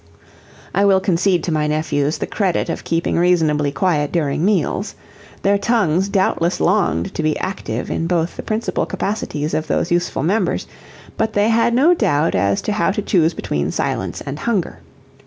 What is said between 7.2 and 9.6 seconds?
be active in both the principal capacities